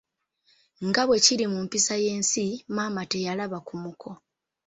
Nga 0.87 1.01
bwe 1.07 1.17
kiri 1.25 1.45
mu 1.53 1.59
mpisa 1.65 1.93
y'ensi, 2.03 2.45
maama 2.75 3.01
teyalaba 3.11 3.57
ku 3.67 3.73
muko. 3.83 4.09